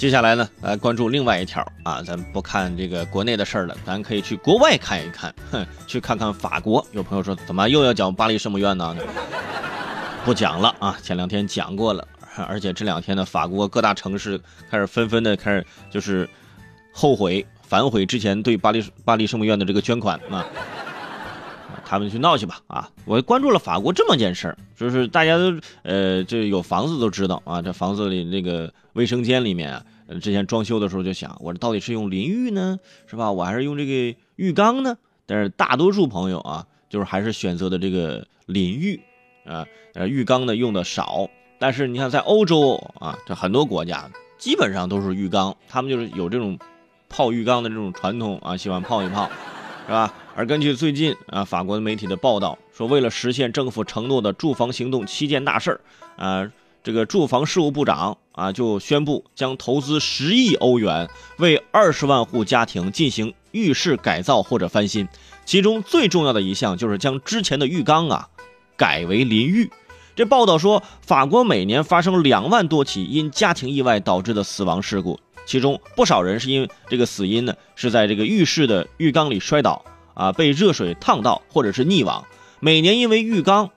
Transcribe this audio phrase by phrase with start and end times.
[0.00, 6.82] 接下来呢，来关注另外一条啊，咱不看这个国内的事儿了，咱可以去国外看一看，哼， 去看看法国。
[6.92, 8.96] 有朋友说，怎么又要讲巴黎圣母院呢？
[10.24, 12.08] 不讲了啊，前两天讲过了，
[12.48, 14.40] 而且这两天呢，法国各大城市
[14.70, 16.26] 开始纷纷的开始就是
[16.94, 20.46] 后悔反悔之前对巴黎巴黎圣母院的这个捐款啊。
[21.84, 22.90] 他们去闹去吧啊！
[23.04, 29.82] 我关注了法国这么件事儿，就是大家都呃，这有房子都知道啊，这房子里那个卫生间里面，
[30.20, 33.30] 之前装修的时候就想，我到底是用淋浴呢，是吧？
[33.32, 34.96] 我还是用这个浴缸呢？
[35.26, 39.00] 但是大多数朋友啊，就是还是选择的这个淋浴
[39.44, 41.28] 啊，呃，浴缸呢用的少。
[41.58, 46.58] 但是你看，在欧洲啊，这很多国家基本上都是浴缸，他们就是有这种
[47.08, 49.28] 泡浴缸的这种传统啊，喜欢泡一泡，
[49.86, 50.14] 是吧？
[50.40, 55.80] 而根据最近啊法国媒体的报道说，为了实现政府承诺的住房行动七件大事儿，
[56.16, 56.50] 啊，
[56.82, 65.06] 这个住房事务部长啊就宣布将投资十亿欧元为二十万户家庭进行浴室改造或者翻新，
[65.44, 68.26] 其中最重要的一项就是将之前的浴缸啊
[68.78, 69.70] 改为淋浴。
[70.16, 79.84] 这报道说，法国每年发生两万多起因家庭意外导致的死亡事故，其中不少人是因为这个死因呢是在这个浴室的浴缸里摔倒。
[80.14, 82.26] 啊，被热水烫到或者是溺亡，
[82.60, 83.70] 每年因为浴缸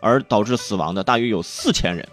[0.00, 2.08] 而导致死亡的大约有四千人，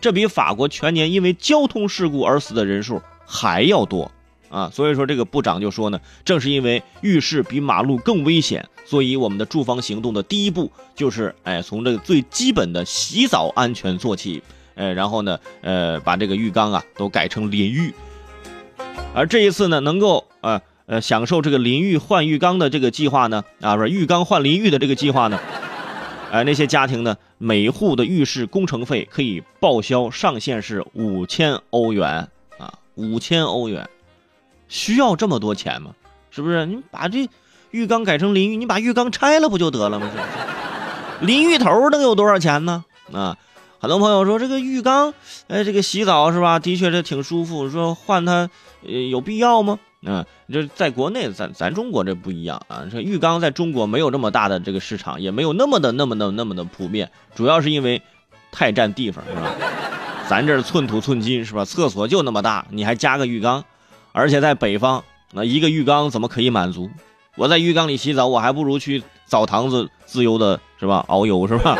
[0.00, 4.10] 这比法国全年因为交通事故而死的人数还要多
[4.50, 4.70] 啊！
[4.74, 14.42] 所以说这个部长就说呢，正是因为浴室比马路更危险，所以我们的住房行动的第一步就是哎，从这个最基本的洗澡安全做起，
[14.74, 17.94] 呃，然后呢，呃，把这个浴缸啊都改成淋浴，
[19.14, 20.60] 而这一次呢，能够啊。
[20.90, 25.38] 呃，享受这个淋浴换浴缸的这个计划呢，啊，不是浴缸换淋浴的这个计划呢，
[26.32, 33.88] 呃，那些家庭呢，每户的浴室工程费可以报销，上限是五千欧元啊，五千欧元，
[34.66, 35.94] 需要这么多钱吗？
[36.32, 36.66] 是不是？
[36.66, 37.28] 你把这
[37.70, 40.10] 浴缸改成淋浴，你把浴缸拆了不就得了吗？
[41.20, 42.84] 淋浴头能有多少钱呢？
[43.12, 43.36] 啊，
[43.78, 45.14] 很多朋友说这个浴缸，
[45.46, 46.58] 哎，这个洗澡是吧？
[46.58, 48.50] 的确是挺舒服，说换它，
[48.84, 49.78] 呃，有必要吗？
[50.02, 52.86] 嗯，这在国内，咱咱中国这不一样啊。
[52.90, 58.00] 这浴缸在中国没有这么大的这个市场，也没有那么的那么的那么的普遍，主要是因为
[58.50, 59.54] 太占地方，是吧？
[60.26, 61.64] 咱这寸土寸金，是吧？
[61.64, 63.62] 厕所就那么大，你还加个浴缸，
[64.12, 66.88] 而且在北方，那一个浴缸怎么可以满足？
[67.36, 71.04] 我在浴缸里洗澡，我还不如去澡堂子自由的，是吧？
[71.08, 71.78] 遨游，是吧？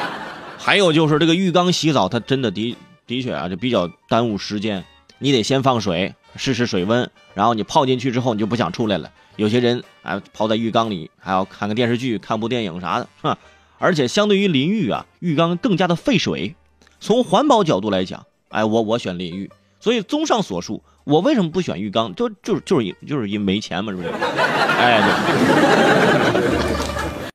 [0.58, 2.76] 还有就是这个浴缸洗澡，它真的的
[3.06, 4.84] 的确啊，就比较耽误时间，
[5.18, 6.14] 你得先放水。
[6.36, 9.10] 试试水温，然后你泡进去之后，你就不想出来了。
[9.36, 13.38] 有些人啊，泡在浴缸里，还要看个电视剧、看部电影啥的，是吧？
[13.78, 16.54] 而且相对于淋浴啊，浴缸更加的费水。
[17.00, 19.50] 从环保角度来讲，哎，我我选淋浴。
[19.80, 22.14] 所以综上所述，我为什么不选浴缸？
[22.14, 24.08] 就就就是因就是因没钱嘛，是不是？
[24.78, 25.02] 哎。
[26.32, 27.03] 对